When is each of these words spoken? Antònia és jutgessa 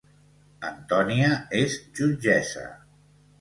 Antònia 0.69 1.27
és 1.59 1.77
jutgessa 2.01 2.65